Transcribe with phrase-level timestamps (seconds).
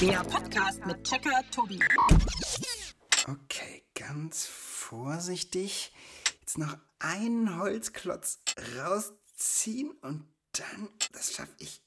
[0.00, 1.78] Der Podcast mit Checker Tobi.
[3.26, 5.92] Okay, ganz vorsichtig.
[6.40, 8.40] Jetzt noch einen Holzklotz
[8.76, 11.82] rausziehen und dann, das schaffe ich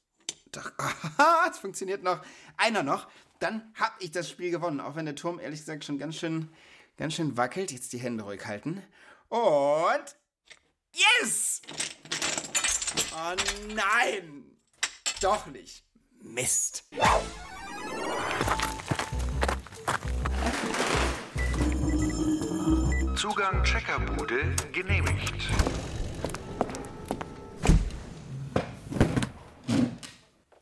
[0.52, 0.71] doch.
[1.52, 2.24] Es funktioniert noch.
[2.57, 3.07] Einer noch.
[3.39, 6.50] Dann habe ich das Spiel gewonnen, auch wenn der Turm ehrlich gesagt schon ganz schön,
[6.98, 7.71] ganz schön wackelt.
[7.71, 8.82] Jetzt die Hände ruhig halten.
[9.30, 10.15] Und
[10.93, 11.62] yes!
[13.14, 13.36] Oh
[13.76, 14.57] nein!
[15.21, 15.84] Doch nicht.
[16.21, 16.86] Mist.
[23.19, 25.50] Zugang Checkerbude genehmigt.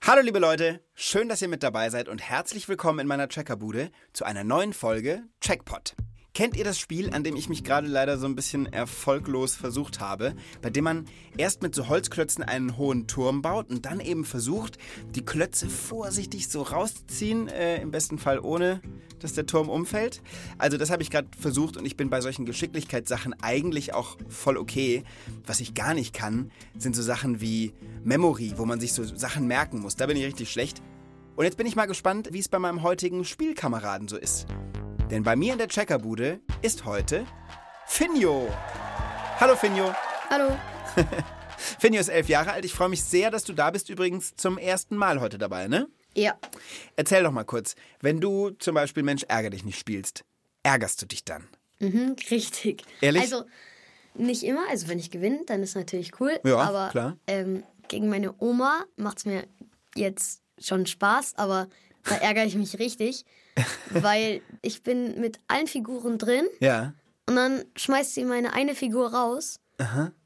[0.02, 3.92] Hallo liebe Leute, schön, dass ihr mit dabei seid und herzlich willkommen in meiner Checkerbude
[4.12, 5.96] zu einer neuen Folge Checkpot.
[6.38, 10.00] Kennt ihr das Spiel, an dem ich mich gerade leider so ein bisschen erfolglos versucht
[10.00, 14.24] habe, bei dem man erst mit so Holzklötzen einen hohen Turm baut und dann eben
[14.24, 14.78] versucht,
[15.16, 18.82] die Klötze vorsichtig so rauszuziehen, äh, im besten Fall ohne,
[19.18, 20.22] dass der Turm umfällt?
[20.60, 24.58] Also das habe ich gerade versucht und ich bin bei solchen Geschicklichkeitssachen eigentlich auch voll
[24.58, 25.04] okay.
[25.44, 27.74] Was ich gar nicht kann, sind so Sachen wie
[28.04, 29.96] Memory, wo man sich so Sachen merken muss.
[29.96, 30.84] Da bin ich richtig schlecht.
[31.36, 34.46] Und jetzt bin ich mal gespannt, wie es bei meinem heutigen Spielkameraden so ist.
[35.10, 37.26] Denn bei mir in der Checkerbude ist heute
[37.86, 38.50] Finjo.
[39.40, 39.96] Hallo Finjo.
[40.30, 40.58] Hallo.
[41.58, 42.66] Finjo ist elf Jahre alt.
[42.66, 43.90] Ich freue mich sehr, dass du da bist.
[43.90, 45.88] Übrigens zum ersten Mal heute dabei, ne?
[46.14, 46.38] Ja.
[46.98, 50.26] Erzähl doch mal kurz, wenn du zum Beispiel Mensch ärger dich nicht spielst,
[50.64, 51.48] ärgerst du dich dann?
[51.80, 52.84] Mhm, richtig.
[53.00, 53.22] Ehrlich?
[53.22, 53.46] Also
[54.14, 54.68] nicht immer.
[54.70, 56.38] Also wenn ich gewinne, dann ist natürlich cool.
[56.44, 57.18] Ja, aber klar.
[57.28, 59.48] Ähm, gegen meine Oma macht es mir
[59.96, 61.70] jetzt schon Spaß, aber
[62.10, 63.26] da ärgere ich mich richtig,
[63.90, 66.94] weil ich bin mit allen Figuren drin Ja.
[67.28, 69.60] und dann schmeißt sie meine eine Figur raus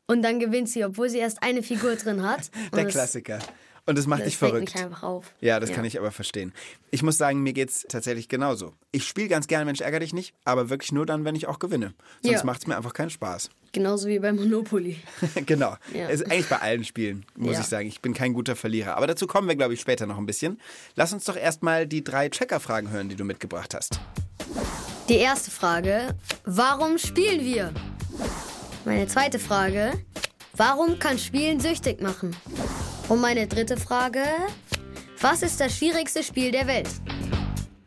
[0.07, 2.49] und dann gewinnt sie, obwohl sie erst eine Figur drin hat.
[2.73, 3.39] Der das- Klassiker.
[3.88, 4.75] Und das macht Das dich verrückt.
[4.75, 5.33] mich einfach auf.
[5.41, 6.53] Ja, das kann ich aber verstehen.
[6.91, 8.73] Ich muss sagen, mir geht's tatsächlich genauso.
[8.91, 11.57] Ich spiele ganz gerne Mensch ärger dich nicht, aber wirklich nur dann, wenn ich auch
[11.57, 11.95] gewinne.
[12.22, 12.45] Sonst Ja.
[12.45, 13.50] macht's mir einfach keinen Spaß.
[13.73, 14.97] Genauso wie bei Monopoly.
[15.45, 15.75] genau.
[15.93, 16.09] Ja.
[16.09, 17.61] Es ist eigentlich bei allen Spielen, muss Ja.
[17.61, 17.87] ich sagen.
[17.87, 18.97] Ich bin kein guter Verlierer.
[18.97, 20.59] Aber dazu kommen wir, glaube ich, später noch ein bisschen.
[20.95, 23.99] Lass uns doch erstmal die drei Checker-Fragen hören, die du mitgebracht hast.
[25.07, 26.15] Die erste Frage,
[26.45, 27.73] warum spielen wir?
[28.85, 29.93] Meine zweite Frage,
[30.53, 32.35] warum kann Spielen süchtig machen?
[33.09, 34.23] Und meine dritte Frage,
[35.19, 36.89] was ist das schwierigste Spiel der Welt?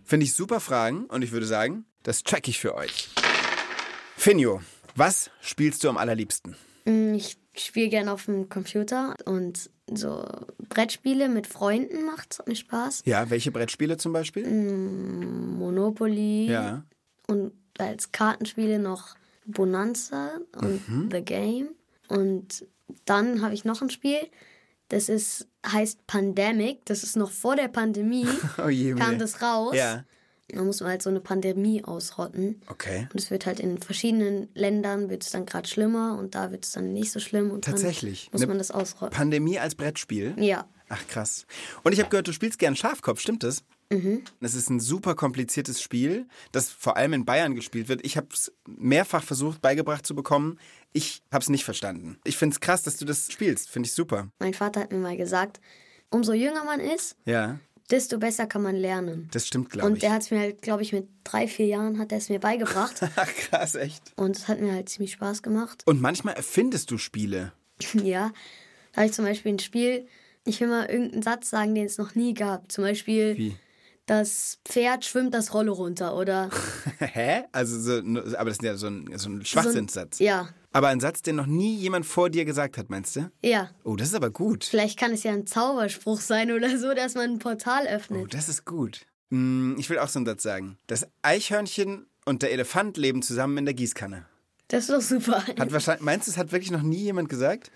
[0.05, 3.09] Finde ich super Fragen und ich würde sagen, das check ich für euch.
[4.17, 4.61] Finjo,
[4.97, 6.57] was spielst du am allerliebsten?
[6.87, 10.25] Hm, Ich spiele gerne auf dem Computer und so
[10.69, 13.03] Brettspiele mit Freunden macht mir Spaß.
[13.05, 14.45] Ja, welche Brettspiele zum Beispiel?
[15.59, 16.85] Monopoly Ja.
[17.29, 19.15] und als Kartenspiele noch
[19.47, 21.09] Bonanza und Mhm.
[21.13, 21.69] The Game.
[22.09, 22.65] Und
[23.05, 24.19] dann habe ich noch ein Spiel,
[24.89, 26.85] das ist, heißt Pandemic.
[26.87, 28.27] Das ist noch vor der Pandemie.
[28.65, 29.19] Oh je, kam mir.
[29.19, 29.75] das raus.
[29.75, 30.05] Ja.
[30.49, 32.61] Da muss man halt so eine Pandemie ausrotten.
[32.69, 33.09] Okay.
[33.13, 36.65] Und es wird halt in verschiedenen Ländern wird es dann gerade schlimmer und da wird
[36.65, 37.51] es dann nicht so schlimm.
[37.51, 38.29] Und Tatsächlich.
[38.31, 39.17] Dann muss man das ausrotten.
[39.17, 40.35] Pandemie als Brettspiel?
[40.39, 40.69] ja.
[40.91, 41.47] Ach krass.
[41.83, 43.65] Und ich habe gehört, du spielst gern Schafkopf, stimmt das?
[43.91, 44.23] Mhm.
[44.41, 48.05] Das ist ein super kompliziertes Spiel, das vor allem in Bayern gespielt wird.
[48.05, 50.59] Ich habe es mehrfach versucht beigebracht zu bekommen.
[50.93, 52.19] Ich habe es nicht verstanden.
[52.25, 53.71] Ich finde es krass, dass du das spielst.
[53.71, 54.29] Finde ich super.
[54.41, 55.61] Mein Vater hat mir mal gesagt,
[56.11, 57.59] umso jünger man ist, Ja,
[57.91, 59.29] desto besser kann man lernen.
[59.33, 60.01] das stimmt, glaube Und ich.
[60.01, 62.41] der hat es mir halt, glaube ich, mit drei, vier Jahren hat er es mir
[62.41, 63.01] beigebracht.
[63.17, 64.03] Ach krass, echt.
[64.17, 65.83] Und es hat mir halt ziemlich Spaß gemacht.
[65.87, 67.53] Und manchmal erfindest du Spiele.
[67.95, 68.33] ja.
[68.93, 70.07] Da habe ich zum Beispiel ein Spiel,
[70.45, 72.71] ich will mal irgendeinen Satz sagen, den es noch nie gab.
[72.71, 73.57] Zum Beispiel, Wie?
[74.07, 76.51] das Pferd schwimmt das Rolle runter oder
[76.99, 77.45] Hä?
[77.53, 77.99] Also, so,
[78.37, 80.19] aber das ist ja so ein, so ein Schwachsinnssatz.
[80.19, 83.15] So ein, ja, Aber ein Satz, den noch nie jemand vor dir gesagt hat, meinst
[83.17, 83.31] du?
[83.43, 83.71] ja.
[83.85, 84.65] Oh, das ist aber gut.
[84.65, 88.35] Vielleicht kann es ja ein Zauberspruch sein oder so, dass man ein Portal Oh, öffnet.
[88.35, 89.07] das ist gut.
[89.31, 90.77] Hm, ich will auch so einen Satz sagen.
[90.89, 94.27] Das Eichhörnchen und der Elefant leben zusammen in der Gießkanne.
[94.69, 95.47] Das ist doch super.
[95.47, 97.71] Hat wahrscheinlich, meinst du, es hat wirklich noch nie jemand gesagt?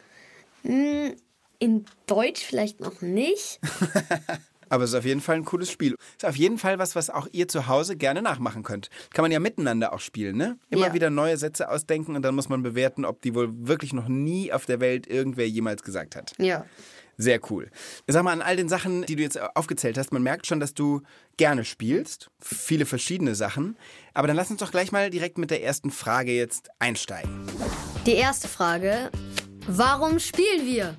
[0.65, 3.61] In Deutsch vielleicht noch nicht.
[4.69, 5.97] Aber es ist auf jeden Fall ein cooles Spiel.
[6.17, 8.91] Ist auf jeden Fall was, was auch ihr zu Hause gerne nachmachen könnt.
[9.13, 10.59] Kann man ja miteinander auch spielen, ne?
[10.71, 10.95] Immer Ja.
[10.95, 14.53] wieder neue Sätze ausdenken und dann muss man bewerten, ob die wohl wirklich noch nie
[14.53, 16.33] auf der Welt irgendwer jemals gesagt hat.
[16.39, 16.65] Ja.
[17.21, 17.69] Sehr cool.
[18.07, 20.73] Sag mal, an all den Sachen, die du jetzt aufgezählt hast, man merkt schon, dass
[20.73, 21.03] du
[21.37, 22.31] gerne spielst.
[22.41, 23.77] Viele verschiedene Sachen.
[24.15, 27.31] Aber dann lass uns doch gleich mal direkt mit der ersten Frage jetzt einsteigen.
[28.07, 29.11] Die erste Frage:
[29.67, 30.95] Warum spielen wir?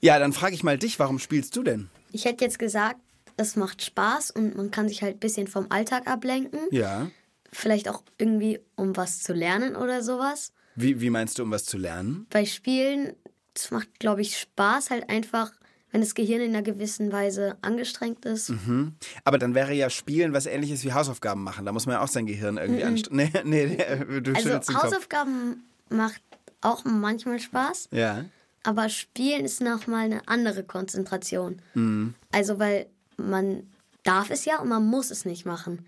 [0.00, 1.88] Ja, dann frage ich mal dich, warum spielst du denn?
[2.12, 3.00] Ich hätte jetzt gesagt,
[3.36, 6.60] es macht Spaß und man kann sich halt ein bisschen vom Alltag ablenken.
[6.70, 7.10] Ja.
[7.52, 10.52] Vielleicht auch irgendwie, um was zu lernen oder sowas.
[10.74, 12.26] Wie, wie meinst du, um was zu lernen?
[12.30, 13.14] Bei Spielen,
[13.54, 15.52] es macht, glaube ich, Spaß, halt einfach
[15.90, 18.52] wenn das Gehirn in einer gewissen Weise angestrengt ist.
[19.24, 21.64] Aber dann wäre ja Spielen was ähnliches wie Hausaufgaben machen.
[21.64, 23.32] Da muss man ja auch sein Gehirn irgendwie anstrengen.
[23.44, 23.78] Nee, nee,
[24.08, 24.74] nee, du Also.
[24.74, 26.20] Hausaufgaben macht
[26.60, 28.24] auch manchmal Spaß, Ja.
[28.68, 31.62] Aber Spielen ist nochmal eine andere Konzentration.
[31.72, 32.12] Mhm.
[32.32, 32.84] Also weil
[33.16, 33.62] man
[34.02, 35.86] darf es ja und man muss es nicht machen.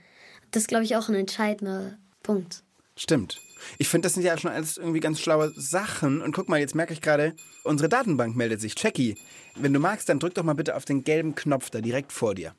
[0.50, 2.62] Das ist, glaube ich, auch ein entscheidender Punkt.
[2.96, 3.38] Stimmt.
[3.76, 6.22] Ich finde, das sind ja schon alles irgendwie ganz schlaue Sachen.
[6.22, 7.34] Und guck mal, jetzt merke ich gerade,
[7.64, 8.74] unsere Datenbank meldet sich.
[8.78, 9.14] Jackie,
[9.56, 12.34] wenn du magst, dann drück doch mal bitte auf den gelben Knopf da direkt vor
[12.34, 12.54] dir.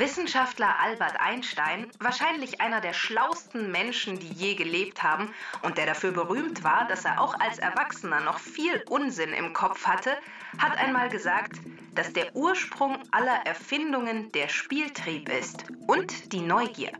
[0.00, 5.28] Wissenschaftler Albert Einstein, wahrscheinlich einer der schlausten Menschen, die je gelebt haben
[5.60, 9.86] und der dafür berühmt war, dass er auch als Erwachsener noch viel Unsinn im Kopf
[9.86, 10.16] hatte,
[10.56, 11.56] hat einmal gesagt,
[11.94, 16.92] dass der Ursprung aller Erfindungen der Spieltrieb ist und die Neugier.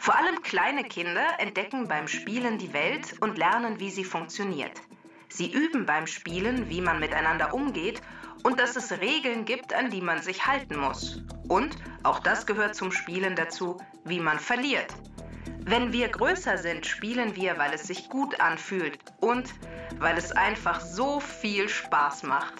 [0.00, 4.80] Vor allem kleine Kinder entdecken beim Spielen die Welt und lernen, wie sie funktioniert.
[5.28, 8.02] Sie üben beim Spielen, wie man miteinander umgeht
[8.42, 11.22] und dass es Regeln gibt, an die man sich halten muss.
[11.48, 14.92] Und, auch das gehört zum Spielen dazu, wie man verliert.
[15.64, 19.48] Wenn wir größer sind, spielen wir, weil es sich gut anfühlt und
[19.98, 22.54] weil es einfach so viel Spaß macht.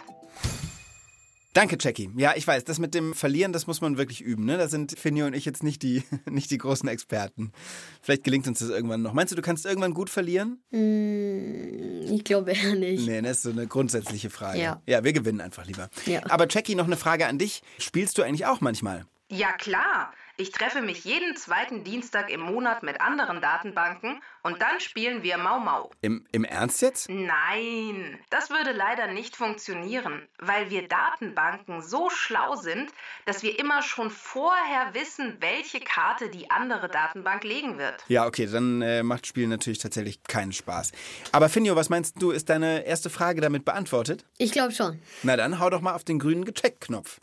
[1.53, 2.11] Danke, Jackie.
[2.17, 4.47] Ja, ich weiß, das mit dem Verlieren, das muss man wirklich üben.
[4.47, 4.57] Ne?
[4.57, 7.53] Da sind Finio und ich jetzt nicht die, nicht die großen Experten.
[8.01, 9.13] Vielleicht gelingt uns das irgendwann noch.
[9.13, 10.63] Meinst du, du kannst irgendwann gut verlieren?
[10.71, 13.07] Ich glaube eher nicht.
[13.07, 14.61] Nee, das ist so eine grundsätzliche Frage.
[14.61, 14.83] Ja.
[14.87, 15.91] ja, wir gewinnen einfach lieber.
[16.07, 16.23] Ja.
[16.31, 17.63] Aber Jackie, noch eine Frage an dich.
[17.79, 19.05] Spielst du eigentlich auch manchmal?
[19.31, 24.81] Ja klar, ich treffe mich jeden zweiten Dienstag im Monat mit anderen Datenbanken und dann
[24.81, 25.91] spielen wir Mau Mau.
[26.01, 27.09] Im, im Ernst jetzt?
[27.09, 32.91] Nein, das würde leider nicht funktionieren, weil wir Datenbanken so schlau sind,
[33.27, 38.03] dass wir immer schon vorher wissen, welche Karte die andere Datenbank legen wird.
[38.09, 40.93] Ja, okay, dann äh, macht Spielen natürlich tatsächlich keinen Spaß.
[41.33, 44.25] Aber Finjo, was meinst du, ist deine erste Frage damit beantwortet?
[44.39, 45.01] Ich glaube schon.
[45.23, 47.19] Na dann hau doch mal auf den grünen Gecheckt-Knopf.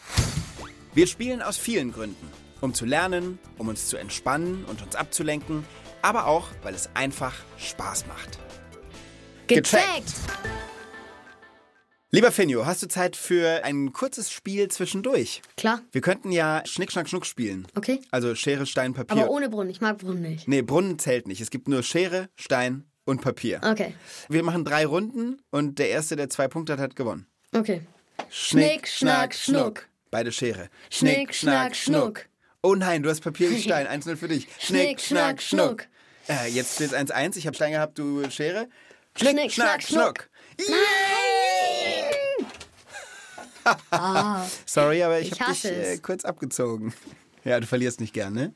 [0.94, 2.49] Wir spielen aus vielen Gründen.
[2.62, 5.66] Um zu lernen, um uns zu entspannen und uns abzulenken,
[6.02, 8.40] aber auch, weil es einfach Spaß macht.
[9.48, 10.14] Gecheckt!
[12.12, 15.44] Lieber Finjo, hast du Zeit für ein kurzes Spiel zwischendurch?
[15.58, 15.82] Klar.
[15.92, 17.68] Wir könnten ja Schnick, Schnack, Schnuck spielen.
[17.76, 18.02] Okay.
[18.10, 19.22] Also Schere, Stein, Papier.
[19.22, 19.70] Aber ohne Brunnen.
[19.70, 20.48] Ich mag Brunnen nicht.
[20.48, 21.40] nee, Brunnen zählt nicht.
[21.40, 23.62] Es gibt nur Schere, Stein und Papier.
[23.64, 23.94] Okay.
[24.28, 27.28] Wir machen drei Runden und der Erste, der zwei Punkte hat, hat gewonnen.
[27.56, 27.82] Okay.
[28.30, 29.88] Schnick, Schnack, Schnuck.
[30.10, 30.70] Beide Schere.
[30.90, 32.26] Schnick, Schnack, Schnuck.
[32.62, 33.88] Oh nein, du hast Papier und Stein.
[33.88, 34.48] 1-0 für dich.
[34.60, 35.86] Schnick, Schnack, Schnuck.
[36.28, 37.38] Äh, jetzt steht es 1-1.
[37.38, 38.68] Ich habe Stein gehabt, du Schere.
[39.16, 40.30] Schnick, Schnack, Schnuck.
[44.66, 46.94] Sorry, aber ich, Ich habe dich äh, kurz abgezogen.
[47.46, 48.54] Ja, du verlierst nicht gern, ne?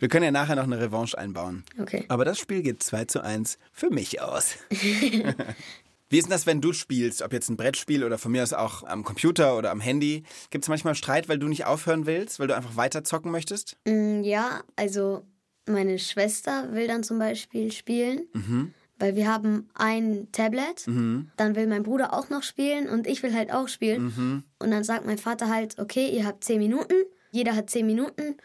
[0.00, 1.64] Wir können ja nachher noch eine Revanche einbauen.
[1.80, 2.04] Okay.
[2.08, 4.56] Aber das Spiel geht 2 zu 1 für mich aus.
[6.08, 7.22] Wie ist denn das, wenn du spielst?
[7.22, 10.22] Ob jetzt ein Brettspiel oder von mir aus auch am Computer oder am Handy?
[10.50, 13.76] Gibt es manchmal Streit, weil du nicht aufhören willst, weil du einfach weiter zocken möchtest?
[13.86, 15.24] Mm, Ja, also
[15.68, 18.72] meine Schwester will dann zum Beispiel spielen, Mhm.
[19.00, 20.86] weil wir haben ein Tablet.
[20.86, 24.04] Dann will mein Bruder auch noch spielen und ich will halt auch spielen.
[24.16, 24.42] Mhm.
[24.60, 26.94] Und dann sagt mein Vater halt, okay, ihr habt zehn Minuten,
[27.32, 28.36] jeder hat zehn Minuten.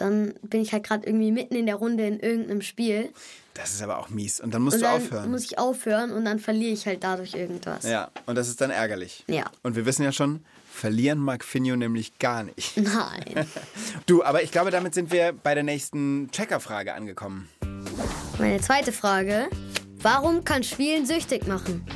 [0.00, 3.10] Dann bin ich halt gerade irgendwie mitten in der Runde in irgendeinem Spiel.
[3.54, 4.40] Das ist aber auch mies.
[4.40, 5.30] Und dann musst Und du dann aufhören.
[5.30, 7.84] muss ich aufhören und dann verliere ich halt dadurch irgendwas.
[7.84, 9.24] ja, und das ist dann ärgerlich.
[9.28, 9.44] Ja.
[9.62, 12.76] Und wir wissen ja schon, verlieren mag Finjo nämlich gar nicht.
[12.76, 13.46] Nein.
[14.06, 17.48] Du, aber ich glaube, damit sind wir bei der nächsten Checker-Frage angekommen.
[18.38, 19.48] Meine zweite Frage.
[20.02, 21.86] Warum kann Spielen süchtig machen?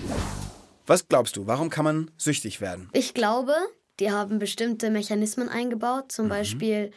[0.87, 2.91] Was glaubst du, warum kann man süchtig werden?
[2.93, 3.55] Ich glaube,
[4.01, 6.05] die haben bestimmte Mechanismen eingebaut.
[6.05, 6.11] Mhm.
[6.11, 6.91] Zum Beispiel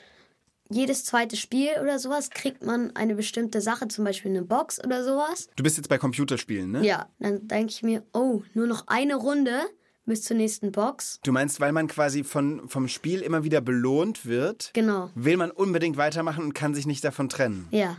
[0.70, 5.04] jedes zweite Spiel oder sowas kriegt man eine bestimmte Sache, zum Beispiel eine Box oder
[5.04, 5.48] sowas.
[5.56, 6.86] Du bist jetzt bei Computerspielen, ne?
[6.86, 9.62] Ja, dann denke ich mir, oh, nur noch eine Runde
[10.06, 11.20] bis zur nächsten Box.
[11.24, 15.10] Du meinst, weil man quasi von, vom Spiel immer wieder belohnt wird, Genau.
[15.16, 17.68] will man unbedingt weitermachen und kann sich nicht davon trennen.
[17.72, 17.98] Ja,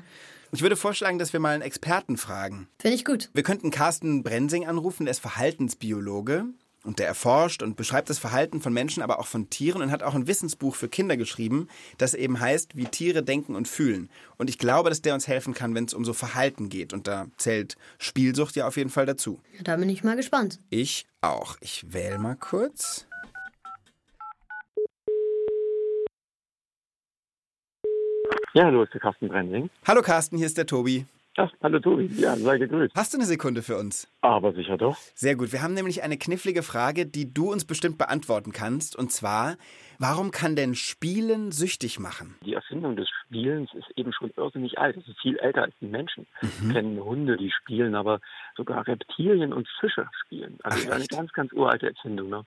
[0.51, 2.67] Ich würde vorschlagen, dass wir mal einen Experten fragen.
[2.81, 3.29] finde ich gut.
[3.35, 6.47] Wir könnten Carsten Brensing anrufen, der ist Verhaltensbiologe
[6.89, 10.03] und der erforscht und beschreibt das Verhalten von Menschen, aber auch von Tieren und hat
[10.03, 11.69] auch ein Wissensbuch für Kinder geschrieben,
[11.99, 14.09] das eben heißt, wie Tiere denken und fühlen.
[14.39, 16.95] Und ich glaube, dass der uns helfen kann, wenn es um so Verhalten geht.
[16.95, 19.39] Und da zählt Spielsucht ja auf jeden Fall dazu.
[19.55, 20.61] Ja, da bin ich mal gespannt.
[20.71, 21.59] Ich auch.
[21.61, 23.07] Ich wähle mal kurz.
[28.55, 29.69] Ja, hallo, ist der Carsten Brending.
[29.87, 31.05] Hallo Carsten, hier ist der Tobi.
[31.41, 32.11] Ach, hallo Tobi.
[32.17, 32.97] Ja, sei gegrüßt.
[32.97, 34.11] Hast du eine Sekunde für uns?
[34.23, 34.97] Aber sicher doch.
[35.15, 35.53] Sehr gut.
[35.53, 38.97] Wir haben nämlich eine knifflige Frage, die du uns bestimmt beantworten kannst.
[38.97, 39.57] Und zwar,
[40.01, 42.35] warum kann denn Spielen süchtig machen?
[42.45, 44.97] Die Erfindung des Spielens ist eben schon irrsinnig alt.
[44.97, 46.27] Es ist viel älter als die Menschen.
[46.61, 48.21] Wir kennen Hunde, die spielen, aber
[48.57, 50.59] sogar Reptilien und Fische spielen.
[50.65, 51.11] Also Ach, eine echt?
[51.11, 52.31] ganz, ganz uralte Erfindung.
[52.31, 52.45] Ne?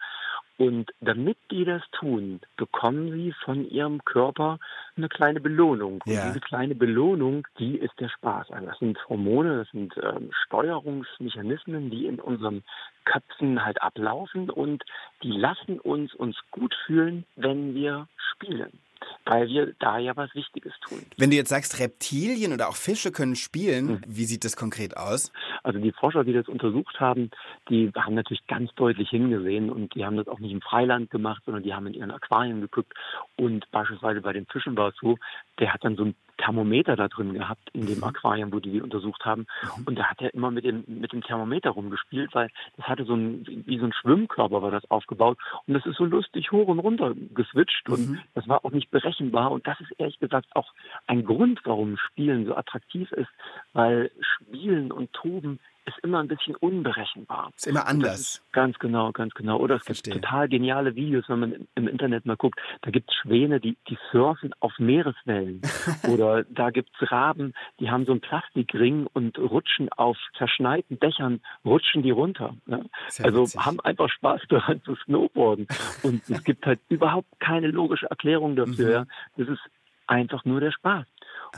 [0.61, 4.59] Und damit die das tun, bekommen sie von ihrem Körper
[4.95, 6.03] eine kleine Belohnung.
[6.05, 6.27] Und Ja.
[6.27, 8.51] diese kleine Belohnung, die ist der Spaß.
[8.51, 12.63] Also das sind Hormone, das sind ähm, Steuerungsmechanismen, die in unseren
[13.05, 14.83] Köpfen halt ablaufen und
[15.23, 18.77] die lassen uns uns gut fühlen, wenn wir spielen.
[19.25, 20.99] Weil wir da ja was Wichtiges tun.
[21.17, 24.01] Wenn du jetzt sagst, Reptilien oder auch Fische können spielen, Hm.
[24.07, 25.31] wie sieht das konkret aus?
[25.63, 27.29] Also die Forscher, die das untersucht haben,
[27.69, 31.43] die haben natürlich ganz deutlich hingesehen und die haben das auch nicht im Freiland gemacht,
[31.45, 32.93] sondern die haben in ihren Aquarien geguckt.
[33.37, 35.17] Und beispielsweise bei den Fischen war es so,
[35.59, 38.81] der hat dann so ein Thermometer da drin gehabt in dem Aquarium, wo die die
[38.81, 39.45] untersucht haben.
[39.85, 43.15] Und da hat er immer mit dem, mit dem Thermometer rumgespielt, weil das hatte so
[43.15, 45.37] ein, wie so ein Schwimmkörper war das aufgebaut.
[45.67, 49.51] Und das ist so lustig hoch und runter geswitcht und das war auch nicht berechenbar.
[49.51, 50.73] Und das ist ehrlich gesagt auch
[51.07, 53.29] ein Grund, warum Spielen so attraktiv ist,
[53.73, 57.51] weil Spielen und Toben ist immer ein bisschen unberechenbar.
[57.55, 58.19] Ist immer anders.
[58.19, 59.57] ist ganz genau, ganz genau.
[59.57, 60.13] Oder es Verstehe.
[60.13, 62.59] gibt total geniale Videos, wenn man im- Internet mal guckt.
[62.81, 65.61] Da gibt es Schwäne, die, die surfen auf Meereswellen.
[66.07, 71.41] Oder da gibt es Raben, die haben so einen Plastikring und rutschen auf zerschneiten Dächern,
[71.65, 72.55] rutschen die runter.
[72.65, 72.85] Ne?
[73.23, 73.59] Also witzig.
[73.65, 75.67] haben einfach Spaß daran zu snowboarden.
[76.03, 79.01] Und es gibt halt überhaupt keine logische Erklärung dafür.
[79.01, 79.07] Mhm.
[79.37, 79.61] Das ist
[80.07, 81.05] einfach nur der Spaß.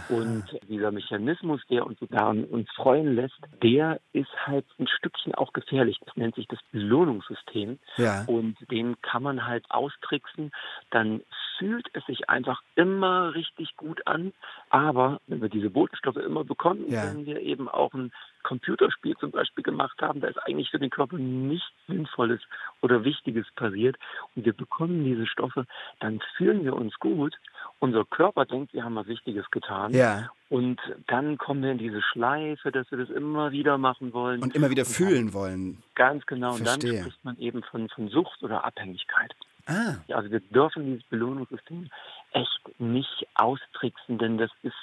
[0.10, 5.36] Und dieser Mechanismus, der uns so daran uns freuen lässt, der ist halt ein Stückchen
[5.36, 6.00] auch gefährlich.
[6.06, 7.80] Das nennt sich das Belohnungssystem.
[7.98, 8.26] Ja.
[8.26, 10.52] Und den kann man halt austricksen.
[10.90, 11.22] Dann
[11.58, 14.34] fühlt es sich einfach immer richtig gut an.
[14.70, 17.04] Aber wenn wir diese Botenstoffe immer bekommen, Ja.
[17.06, 18.12] wenn wir eben auch ein
[18.44, 22.42] Computerspiel zum Beispiel gemacht haben, da ist eigentlich für den Körper nichts Sinnvolles
[22.82, 23.98] oder Wichtiges passiert
[24.36, 25.66] und wir bekommen diese Stoffe,
[26.00, 27.36] dann fühlen wir uns gut.
[27.84, 29.92] Unser Körper denkt, wir haben was Wichtiges getan.
[29.94, 30.30] Ja.
[30.50, 34.42] Und dann kommen wir in diese Schleife, dass wir das immer wieder machen wollen.
[34.42, 35.84] Und immer wieder dann- fühlen wollen.
[35.96, 36.54] Ganz genau.
[36.54, 37.02] Und dann Verstehe.
[37.02, 39.34] spricht man eben von, von Sucht oder Abhängigkeit.
[39.66, 41.90] Ah, Ja, also wir dürfen dieses Belohnungssystem
[42.32, 44.76] echt nicht austricksen, denn das ist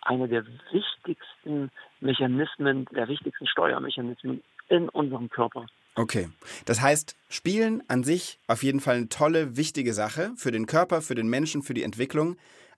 [0.00, 1.70] einer der wichtigsten
[2.00, 5.66] Mechanismen, der wichtigsten Steuermechanismen in unserem Körper.
[5.96, 6.28] Okay.
[6.64, 11.02] Das heißt, Spielen an sich auf jeden Fall eine tolle, wichtige Sache für den Körper,
[11.02, 12.36] für den Menschen, für die Entwicklung.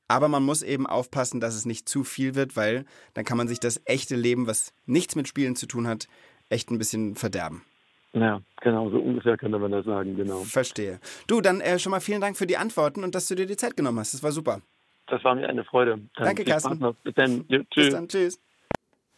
[0.08, 3.46] Aber man muss eben aufpassen, dass es nicht zu viel wird, weil dann kann man
[3.46, 6.08] sich das echte Leben, was nichts mit Spielen zu tun hat,
[6.48, 7.62] echt ein bisschen verderben.
[8.14, 10.42] Ja, genau, so ungefähr könnte man das sagen, genau.
[10.44, 10.98] Verstehe.
[11.26, 13.56] Du, dann äh, schon mal vielen Dank für die Antworten und dass du dir die
[13.56, 14.14] Zeit genommen hast.
[14.14, 14.62] Das war super.
[15.08, 16.00] Das war mir eine Freude.
[16.16, 16.78] Dann Danke, Carsten.
[17.02, 17.44] Bis dann.
[17.44, 17.90] Bis tschüss.
[17.90, 18.40] dann, tschüss.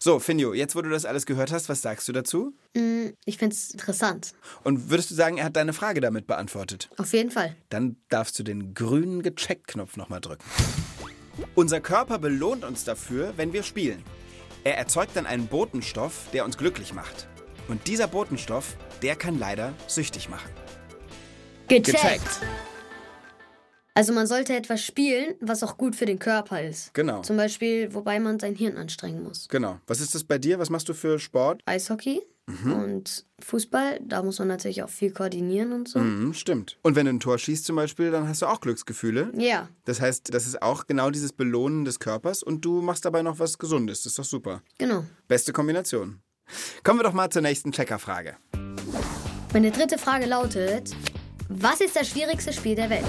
[0.03, 2.55] So, Finjo, jetzt wo du das alles gehört hast, was sagst du dazu?
[2.75, 4.33] Mm, Ich finde es interessant.
[4.65, 6.89] Und würdest du sagen, er hat deine Frage damit beantwortet?
[6.97, 7.55] Auf jeden Fall.
[7.69, 10.43] Dann darfst du den grünen Gecheckt-Knopf nochmal drücken.
[11.55, 14.03] Unser Körper belohnt uns dafür, wenn wir spielen.
[14.65, 17.29] Er erzeugt dann einen Botenstoff, der uns glücklich macht.
[17.69, 20.51] Und dieser Botenstoff, der kann leider süchtig machen.
[21.69, 22.41] Gecheckt.
[23.95, 26.95] Also man sollte etwas spielen, was auch gut für den Körper ist.
[26.95, 27.23] Genau.
[27.23, 29.49] Zum Beispiel, wobei man sein Hirn anstrengen muss.
[29.49, 29.81] Genau.
[29.87, 30.59] Was ist das bei dir?
[30.59, 31.61] Was machst du für Sport?
[31.67, 32.21] Eishockey
[32.65, 36.01] und Fußball, da muss man natürlich auch viel koordinieren und so.
[36.01, 36.79] Mhm, stimmt.
[36.83, 39.31] Und wenn du ein Tor schießt zum Beispiel, dann hast du auch Glücksgefühle.
[39.37, 43.23] Ja, Das heißt, das ist auch genau dieses Belohnen des Körpers und du machst dabei
[43.23, 44.03] noch was Gesundes.
[44.03, 44.63] Das ist doch super.
[44.79, 45.05] genau.
[45.29, 46.21] Beste Kombination.
[46.83, 48.37] Kommen wir doch mal zur nächsten Checkerfrage.
[49.53, 50.91] Meine dritte Frage lautet,
[51.49, 53.05] was ist das schwierigste Spiel der Welt?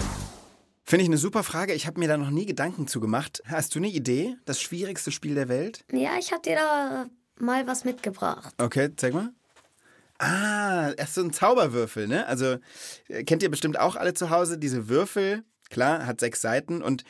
[0.91, 1.74] Finde ich eine super Frage.
[1.74, 3.41] Ich habe mir da noch nie Gedanken zu gemacht.
[3.45, 4.36] Hast du eine Idee?
[4.43, 5.86] Das schwierigste Spiel der Welt?
[5.89, 7.05] Ja, ich habe dir da
[7.39, 8.53] mal was mitgebracht.
[8.57, 9.29] Okay, zeig mal.
[10.17, 12.27] Ah, erst so ein Zauberwürfel, ne?
[12.27, 12.57] Also
[13.07, 15.45] äh, kennt ihr bestimmt auch alle zu Hause diese Würfel.
[15.69, 17.05] Klar, hat sechs Seiten und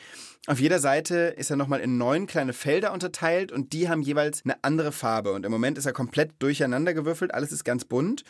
[0.46, 4.44] auf jeder Seite ist er nochmal in neun kleine Felder unterteilt und die haben jeweils
[4.44, 5.32] eine andere Farbe.
[5.32, 8.22] Und im Moment ist er komplett durcheinander gewürfelt, alles ist ganz bunt.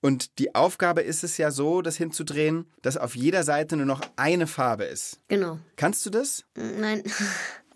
[0.00, 4.00] Und die Aufgabe ist es ja so, das hinzudrehen, dass auf jeder Seite nur noch
[4.16, 5.18] eine Farbe ist.
[5.28, 5.58] Genau.
[5.76, 6.44] Kannst du das?
[6.54, 7.02] Nein.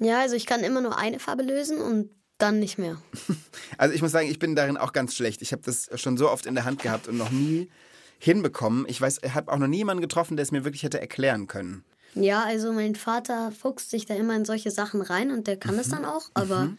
[0.01, 3.01] Ja, also ich kann immer nur eine Farbe lösen und dann nicht mehr.
[3.79, 5.41] Also ich muss sagen, ich bin darin auch ganz schlecht.
[5.41, 7.71] Ich habe das schon so oft in der Hand gehabt und noch nie
[8.19, 8.87] hinbekommen.
[8.89, 11.47] Ich weiß, ich habe auch noch nie jemanden getroffen, der es mir wirklich hätte erklären
[11.47, 11.85] können.
[12.15, 15.79] Ja, also mein Vater fuchst sich da immer in solche Sachen rein und der kann
[15.79, 16.71] es dann auch, aber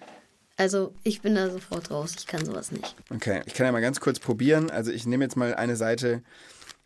[0.57, 2.15] also ich bin da sofort raus.
[2.17, 2.95] Ich kann sowas nicht.
[3.13, 4.69] Okay, ich kann ja mal ganz kurz probieren.
[4.69, 6.21] Also ich nehme jetzt mal eine Seite,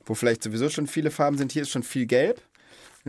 [0.06, 1.52] wo vielleicht sowieso schon viele Farben sind.
[1.52, 2.42] Hier ist schon viel Gelb.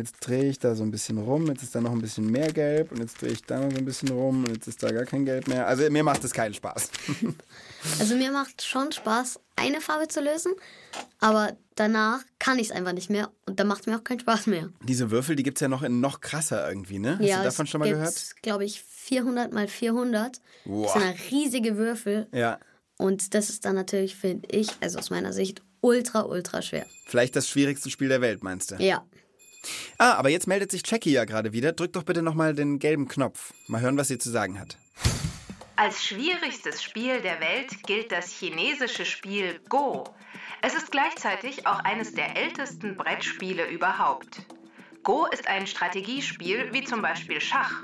[0.01, 1.47] Jetzt drehe ich da so ein bisschen rum.
[1.49, 2.91] Jetzt ist da noch ein bisschen mehr Gelb.
[2.91, 4.45] Und jetzt drehe ich da noch so ein bisschen rum.
[4.45, 5.67] Und jetzt ist da gar kein Gelb mehr.
[5.67, 6.91] Also mir macht es keinen Spaß.
[7.99, 10.53] Also mir macht schon Spaß, eine Farbe zu lösen,
[11.19, 14.21] aber danach kann ich es einfach nicht mehr und dann macht es mir auch keinen
[14.21, 14.69] Spaß mehr.
[14.87, 17.13] Diese Würfel, die gibt es ja noch in noch krasser irgendwie, ne?
[17.19, 18.35] Hast du davon schon mal gehört?
[18.43, 20.43] glaube ich, 400 mal 400.
[20.67, 20.93] Wow.
[20.93, 22.59] Das sind riesige Würfel Ja.
[22.99, 26.85] und das ist dann natürlich, finde ich, also aus meiner Sicht, ultra, ultra schwer.
[27.07, 28.75] Vielleicht das schwierigste Spiel der Welt, meinst du?
[28.77, 29.07] Ja.
[29.99, 31.73] Ah, aber jetzt meldet sich Jackie ja gerade wieder.
[31.73, 33.53] Drück doch bitte nochmal den gelben Knopf.
[33.67, 34.77] Mal hören, was sie zu sagen hat.
[35.77, 40.05] Als schwierigstes Spiel der Welt gilt das chinesische Spiel Go.
[40.63, 44.43] Es ist gleichzeitig auch eines der ältesten Brettspiele überhaupt.
[45.03, 47.83] Go ist ein Strategiespiel wie zum Beispiel Schach.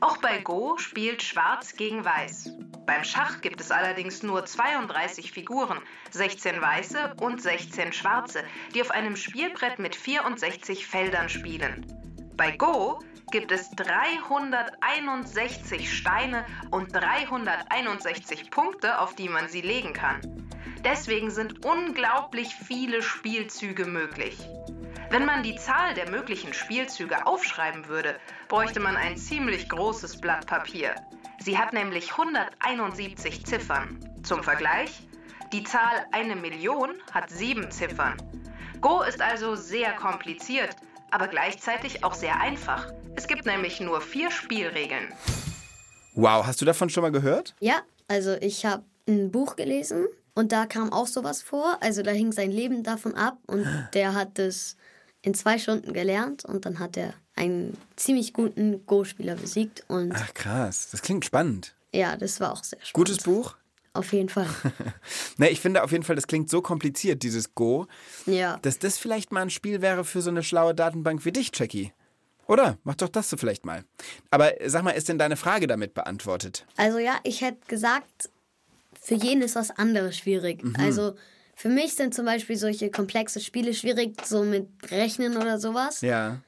[0.00, 2.50] Auch bei Go spielt Schwarz gegen Weiß.
[2.86, 8.90] Beim Schach gibt es allerdings nur 32 Figuren, 16 weiße und 16 schwarze, die auf
[8.90, 11.86] einem Spielbrett mit 64 Feldern spielen.
[12.36, 13.00] Bei Go
[13.30, 20.20] gibt es 361 Steine und 361 Punkte, auf die man sie legen kann.
[20.84, 24.38] Deswegen sind unglaublich viele Spielzüge möglich.
[25.16, 28.16] Wenn man die Zahl der möglichen Spielzüge aufschreiben würde,
[28.48, 30.94] bräuchte man ein ziemlich großes Blatt Papier.
[31.42, 33.98] Sie hat nämlich 171 Ziffern.
[34.24, 35.08] Zum Vergleich,
[35.54, 38.18] die Zahl eine Million hat sieben Ziffern.
[38.82, 40.76] Go ist also sehr kompliziert,
[41.10, 42.92] aber gleichzeitig auch sehr einfach.
[43.14, 45.08] Es gibt nämlich nur vier Spielregeln.
[46.12, 47.54] Wow, hast du davon schon mal gehört?
[47.60, 51.78] Ja, also ich habe ein Buch gelesen und da kam auch sowas vor.
[51.80, 54.76] Also da hing sein Leben davon ab und der hat es
[55.26, 60.32] in zwei Stunden gelernt und dann hat er einen ziemlich guten Go-Spieler besiegt und Ach
[60.34, 61.74] krass, das klingt spannend.
[61.92, 62.92] ja, das war auch sehr spannend.
[62.94, 63.56] Gutes Buch?
[63.92, 64.46] Auf jeden Fall.
[65.38, 67.86] Ne, ich finde auf jeden Fall, das klingt so kompliziert, dieses Go,
[68.24, 68.58] Ja.
[68.62, 71.92] dass das vielleicht mal ein Spiel wäre für so eine schlaue Datenbank wie dich, Jackie.
[72.46, 72.78] Oder?
[72.84, 73.84] Mach doch das so vielleicht mal.
[74.30, 76.64] Aber sag mal, ist denn deine Frage damit beantwortet?
[76.76, 78.30] Also ja, ich hätte gesagt,
[79.02, 80.62] für jeden ist was anderes schwierig.
[80.62, 80.76] Mhm.
[80.78, 81.16] Also
[81.56, 86.02] für mich sind zum Beispiel solche komplexe Spiele schwierig, so mit Rechnen oder sowas.
[86.02, 86.40] Ja,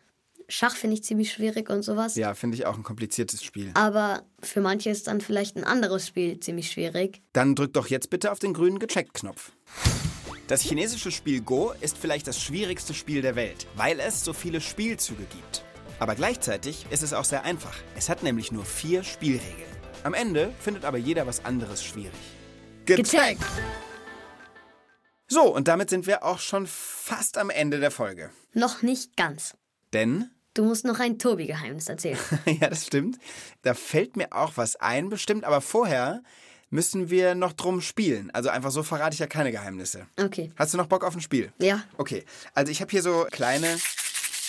[0.50, 2.16] Schach finde ich ziemlich schwierig und sowas.
[2.16, 3.70] ja, finde ich auch ein kompliziertes Spiel.
[3.74, 7.20] Aber für manche ist dann vielleicht ein anderes Spiel ziemlich schwierig.
[7.34, 9.52] Dann drück doch jetzt bitte auf den grünen Gecheckt-Knopf.
[10.46, 14.62] Das chinesische Spiel Go ist vielleicht das schwierigste Spiel der Welt, weil es so viele
[14.62, 15.62] Spielzüge gibt.
[15.98, 17.76] Aber gleichzeitig ist es auch sehr einfach.
[17.94, 19.68] Es hat nämlich nur vier Spielregeln.
[20.02, 22.12] Am Ende findet aber jeder was anderes schwierig.
[22.86, 23.42] Gecheckt!
[25.28, 28.30] So, und damit sind wir auch schon fast am Ende der Folge.
[28.54, 29.54] Noch nicht ganz.
[29.92, 32.18] Denn, Du musst noch ein Tobi-Geheimnis erzählen.
[32.60, 33.18] ja, das stimmt,
[33.62, 36.22] da fällt mir auch was ein, bestimmt, aber vorher
[36.68, 38.30] müssen wir noch drum spielen.
[38.32, 40.08] Also einfach so verrate ich ja keine Geheimnisse.
[40.20, 40.50] Okay.
[40.56, 41.52] Hast du noch Bock auf ein Spiel?
[41.60, 41.84] Ja.
[41.96, 43.78] Okay, also ich habe hier so kleine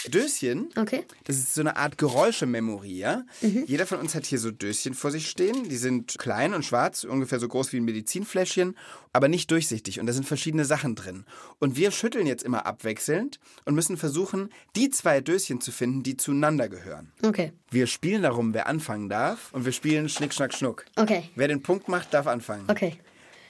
[0.07, 0.69] Döschen.
[0.75, 1.03] Okay.
[1.25, 3.23] Das ist so eine Art Geräuschememory, ja?
[3.41, 5.67] Jeder von uns hat hier so Döschen vor sich stehen.
[5.69, 8.77] Die sind klein und schwarz, ungefähr so groß wie ein Medizinfläschchen,
[9.13, 9.99] aber nicht durchsichtig.
[9.99, 11.25] Und da sind verschiedene Sachen drin.
[11.59, 16.17] Und wir schütteln jetzt immer abwechselnd und müssen versuchen, die zwei Döschen zu finden, die
[16.17, 17.11] zueinander gehören.
[17.23, 17.53] Okay.
[17.71, 19.51] Wir spielen darum, wer anfangen darf.
[19.53, 20.85] Und wir spielen Schnick, Schnack, Schnuck.
[20.95, 21.29] Okay.
[21.35, 22.65] Wer den Punkt macht, darf anfangen.
[22.69, 22.97] Okay.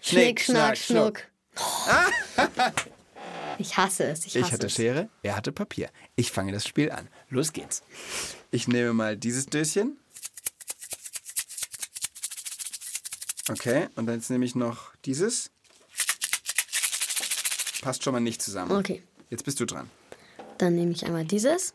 [0.02, 2.90] Schnick, Schnick, schnack, schnack, schnuck.
[3.60, 4.26] Ich hasse es.
[4.26, 4.74] Ich hasse Ich hatte es.
[4.74, 5.89] Schere, er hatte Papier.
[6.15, 7.08] Ich fange das Spiel an.
[7.30, 7.84] Los geht's.
[8.52, 9.98] Ich nehme mal dieses Döschen.
[13.50, 15.52] Okay, und dann jetzt nehme ich noch dieses.
[17.82, 18.72] Passt schon mal nicht zusammen.
[18.72, 19.04] Okay.
[19.30, 19.89] Jetzt bist du dran.
[20.58, 21.74] Dann nehme ich einmal dieses.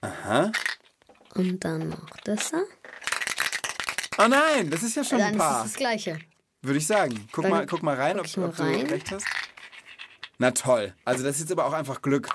[0.00, 0.50] Aha.
[1.34, 2.62] Und dann noch das da.
[4.18, 5.62] Oh nein, das ist ja schon Dann ein ist es paar.
[5.64, 6.18] das gleiche.
[6.62, 7.28] Würde ich sagen.
[7.32, 8.86] Guck Dann mal, guck mal rein, ob, mal ob du rein.
[8.86, 9.24] recht hast.
[10.40, 10.94] Na toll.
[11.04, 12.30] Also das ist jetzt aber auch einfach Glück.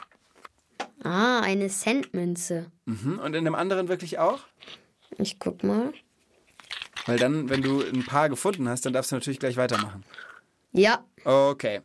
[1.04, 2.72] Ah, eine Centmünze.
[2.86, 3.18] Mhm.
[3.18, 4.42] Und in dem anderen wirklich auch?
[5.18, 5.92] Ich guck mal.
[7.08, 10.04] Weil dann, wenn du ein paar gefunden hast, dann darfst du natürlich gleich weitermachen.
[10.72, 11.04] Ja.
[11.24, 11.82] Okay.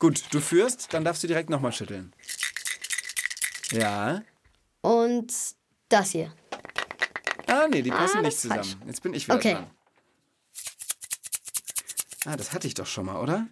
[0.00, 2.12] Gut, du führst, dann darfst du direkt nochmal schütteln.
[3.70, 4.20] Ja.
[4.80, 5.32] Und
[5.90, 6.34] das hier.
[7.46, 8.82] Ah, nee, die passen Ah, nicht zusammen.
[8.88, 9.52] Jetzt bin ich wieder Okay.
[9.52, 9.70] dran.
[12.26, 13.46] Ah, das hatte ich doch schon mal, oder?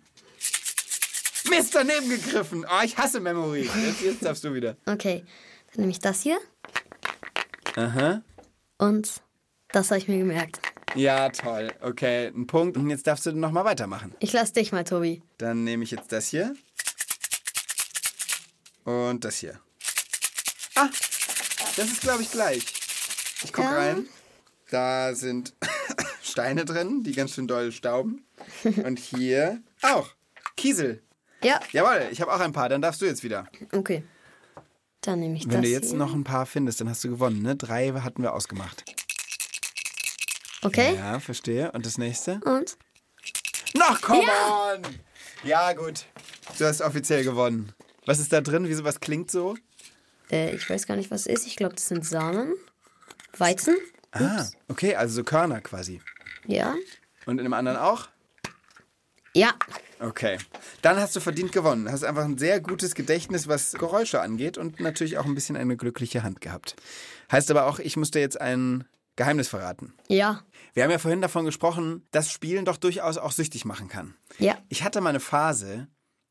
[1.48, 2.64] Mist, daneben gegriffen.
[2.68, 3.68] Oh, ich hasse Memory.
[3.85, 4.76] Jetzt, jetzt darfst du wieder.
[4.87, 5.24] Okay.
[5.72, 6.38] Dann nehme ich das hier.
[7.76, 8.22] Aha.
[8.78, 9.22] Und
[9.68, 10.61] das habe ich mir gemerkt.
[10.94, 11.72] Ja, toll.
[11.81, 12.76] Okay, ein Punkt.
[12.76, 14.14] Und jetzt darfst du nochmal weitermachen.
[14.20, 15.22] Ich lass dich mal, Tobi.
[15.38, 16.55] Dann nehme ich jetzt das hier.
[18.85, 19.59] Und das hier.
[20.74, 20.88] Ah,
[21.76, 22.64] das ist, glaube ich, gleich.
[23.44, 23.74] Ich gucke Ja.
[23.76, 24.07] rein.
[24.70, 25.55] Da sind
[26.22, 28.24] Steine drin, die ganz schön doll stauben.
[28.85, 30.09] Und hier auch.
[30.57, 31.02] Kiesel.
[31.42, 31.61] Ja.
[31.72, 32.68] Jawohl, ich habe auch ein paar.
[32.68, 33.46] Dann darfst du jetzt wieder.
[33.72, 34.05] Okay.
[35.00, 35.98] Dann nehme ich Wenn das du jetzt hier.
[35.98, 37.42] noch ein paar findest, dann hast du gewonnen.
[37.42, 37.57] Ne?
[37.57, 38.85] Drei hatten wir ausgemacht.
[40.62, 40.94] Okay.
[40.94, 41.72] Ja, verstehe.
[41.72, 42.40] Und das nächste?
[42.44, 42.76] Und?
[43.74, 44.83] Noch, come on!
[45.42, 46.05] Ja, gut.
[46.59, 47.72] Du hast offiziell gewonnen.
[48.07, 48.68] Was ist da drin?
[48.68, 49.57] Wieso, was klingt so?
[50.31, 51.46] Äh, ich weiß gar nicht, was es ist.
[51.46, 52.55] Ich glaube, das sind Samen.
[53.38, 53.76] Weizen.
[54.12, 56.00] Ah, okay, also so Körner quasi.
[56.46, 56.74] Ja.
[57.26, 58.09] Und in dem anderen auch?
[59.34, 59.54] Ja.
[59.98, 60.38] Okay.
[60.82, 61.90] Dann hast du verdient gewonnen.
[61.90, 65.76] Hast einfach ein sehr gutes Gedächtnis, was Geräusche angeht und natürlich auch ein bisschen eine
[65.76, 66.76] glückliche Hand gehabt.
[67.30, 68.84] Heißt aber auch, ich musste jetzt ein
[69.16, 69.94] Geheimnis verraten.
[70.08, 70.42] Ja.
[70.74, 74.14] Wir haben ja vorhin davon gesprochen, dass Spielen doch durchaus auch süchtig machen kann.
[74.38, 74.58] Ja.
[74.68, 75.86] Ich hatte mal eine Phase,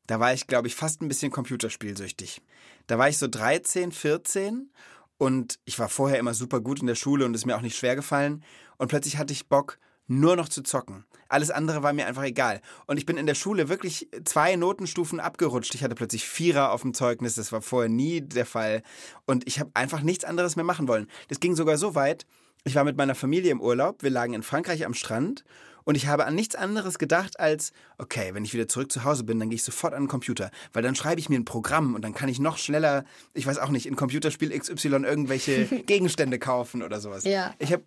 [0.06, 2.42] da war ich, glaube ich, fast ein bisschen computerspielsüchtig.
[2.86, 4.70] Da war ich so 13, 14
[5.16, 7.62] und ich war vorher immer super gut in der Schule und es ist mir auch
[7.62, 8.44] nicht schwer gefallen.
[8.78, 11.04] Und plötzlich hatte ich Bock, nur noch zu zocken.
[11.28, 12.60] Alles andere war mir einfach egal.
[12.86, 15.74] Und ich bin in der Schule wirklich zwei Notenstufen abgerutscht.
[15.74, 18.82] Ich hatte plötzlich Vierer auf dem Zeugnis, das war vorher nie der Fall.
[19.24, 21.08] Und ich habe einfach nichts anderes mehr machen wollen.
[21.28, 22.26] Das ging sogar so weit,
[22.64, 25.44] ich war mit meiner Familie im Urlaub, wir lagen in Frankreich am Strand
[25.84, 29.24] und ich habe an nichts anderes gedacht als, okay, wenn ich wieder zurück zu Hause
[29.24, 31.94] bin, dann gehe ich sofort an den Computer, weil dann schreibe ich mir ein Programm
[31.94, 36.38] und dann kann ich noch schneller, ich weiß auch nicht, in Computerspiel XY irgendwelche Gegenstände
[36.38, 37.24] kaufen oder sowas.
[37.24, 37.54] Ja.
[37.58, 37.82] Ich habe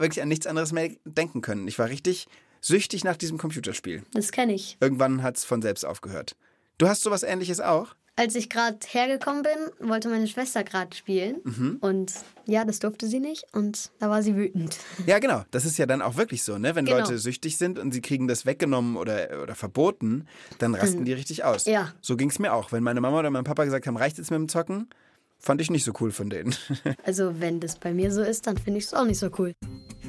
[0.00, 1.68] wirklich an nichts anderes mehr denken können.
[1.68, 2.26] Ich war richtig
[2.60, 4.02] süchtig nach diesem Computerspiel.
[4.12, 4.76] Das kenne ich.
[4.80, 6.36] Irgendwann hat es von selbst aufgehört.
[6.78, 7.94] Du hast sowas ähnliches auch?
[8.16, 11.36] Als ich gerade hergekommen bin, wollte meine Schwester gerade spielen.
[11.44, 11.78] Mhm.
[11.80, 12.12] Und
[12.44, 13.44] ja, das durfte sie nicht.
[13.54, 14.76] Und da war sie wütend.
[15.06, 15.44] Ja, genau.
[15.52, 16.74] Das ist ja dann auch wirklich so, ne?
[16.74, 16.98] Wenn Genau.
[16.98, 20.26] Leute süchtig sind und sie kriegen das weggenommen oder, oder verboten,
[20.58, 21.64] dann rasten die richtig aus.
[21.64, 21.94] Ja.
[22.02, 22.72] So ging es mir auch.
[22.72, 24.90] Wenn meine Mama oder mein Papa gesagt haben, reicht jetzt mit dem Zocken,
[25.40, 26.54] fand ich nicht so cool von denen.
[27.04, 29.52] Also, wenn das bei mir so ist, dann finde ich es auch nicht so cool.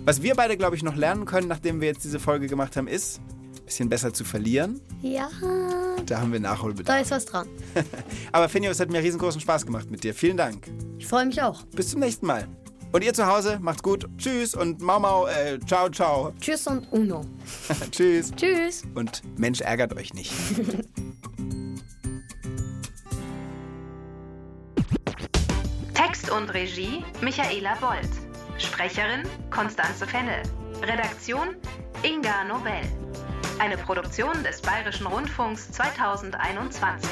[0.06, 2.88] Was wir beide, glaube ich, noch lernen können, nachdem wir jetzt diese Folge gemacht haben,
[2.88, 4.82] ist, ein bisschen besser zu verlieren.
[5.02, 5.30] Ja,
[6.06, 7.02] Da haben wir da Nachholbedarf.
[7.02, 7.48] ist was dran.
[8.32, 10.14] Aber Finjo, es hat mir riesengroßen Spaß gemacht mit dir.
[10.14, 10.68] Vielen Dank.
[10.98, 11.64] Ich freue mich auch.
[11.76, 12.48] Bis zum nächsten Mal.
[12.92, 14.10] Und ihr zu Hause, macht's gut.
[14.18, 16.34] Tschüss und Mau Mau, äh, ciao, ciao.
[16.42, 17.24] Tschüss und Uno.
[17.92, 18.32] Tschüss.
[18.36, 18.84] Tschüss.
[18.96, 20.34] Und Mensch, ärgert euch nicht.
[26.32, 28.10] Und Regie Michaela Bold.
[28.58, 30.42] Sprecherin Konstanze Fennel.
[30.82, 31.56] Redaktion
[32.04, 32.82] Inga Nobel.
[33.60, 37.10] Eine Produktion des Bayerischen Rundfunks 2021.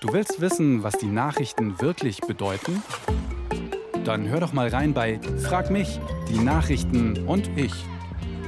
[0.00, 2.82] Du willst wissen, was die Nachrichten wirklich bedeuten?
[4.04, 7.72] Dann hör doch mal rein bei Frag mich, die Nachrichten und ich.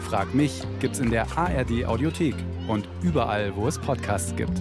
[0.01, 2.35] Frag mich gibt's in der ARD Audiothek
[2.69, 4.61] und überall, wo es Podcasts gibt.